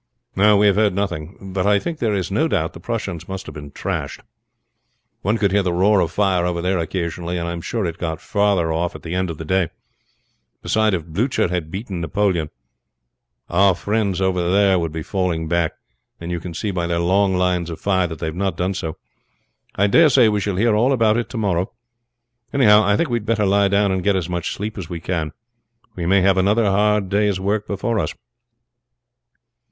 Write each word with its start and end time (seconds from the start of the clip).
"We 0.33 0.65
have 0.65 0.77
heard 0.77 0.95
nothing; 0.95 1.51
but 1.53 1.67
I 1.67 1.77
think 1.77 1.99
there 1.99 2.15
is 2.15 2.31
no 2.31 2.47
doubt 2.47 2.73
the 2.73 2.79
Prussians 2.79 3.29
must 3.29 3.45
have 3.45 3.53
been 3.53 3.69
thrashed. 3.69 4.21
One 5.21 5.37
could 5.37 5.51
hear 5.51 5.61
the 5.61 5.71
roar 5.71 5.99
of 6.01 6.09
fire 6.11 6.43
over 6.43 6.59
there 6.59 6.79
occasionally, 6.79 7.37
and 7.37 7.47
I 7.47 7.51
am 7.51 7.61
sure 7.61 7.85
it 7.85 7.99
got 7.99 8.19
farther 8.19 8.73
off 8.73 8.95
at 8.95 9.03
the 9.03 9.13
end 9.13 9.29
of 9.29 9.37
the 9.37 9.45
day; 9.45 9.69
beside, 10.63 10.95
if 10.95 11.05
Blucher 11.05 11.49
had 11.49 11.69
beaten 11.69 12.01
Napoleon, 12.01 12.49
our 13.47 13.75
friends 13.75 14.19
over 14.19 14.49
there 14.49 14.79
would 14.79 14.91
be 14.91 15.03
falling 15.03 15.47
back, 15.47 15.73
and 16.19 16.31
you 16.31 16.39
can 16.39 16.55
see 16.55 16.71
by 16.71 16.87
their 16.87 16.97
long 16.97 17.35
lines 17.37 17.69
of 17.69 17.79
fire 17.79 18.07
they 18.07 18.25
have 18.25 18.33
not 18.35 18.57
done 18.57 18.73
so. 18.73 18.97
I 19.75 19.85
dare 19.85 20.09
say 20.09 20.29
we 20.29 20.41
shall 20.41 20.55
hear 20.55 20.75
all 20.75 20.93
about 20.93 21.17
it 21.17 21.29
to 21.29 21.37
morrow. 21.37 21.73
Anyhow, 22.51 22.81
I 22.83 22.97
think 22.97 23.11
we 23.11 23.17
had 23.17 23.27
better 23.27 23.45
lie 23.45 23.67
down 23.67 23.91
and 23.91 24.03
get 24.03 24.15
as 24.15 24.27
much 24.27 24.55
sleep 24.55 24.79
as 24.79 24.89
we 24.89 24.99
can, 24.99 25.31
we 25.95 26.07
may 26.07 26.21
have 26.21 26.39
another 26.39 26.65
hard 26.71 27.07
day's 27.09 27.39
work 27.39 27.67
before 27.67 27.99
us." 27.99 28.15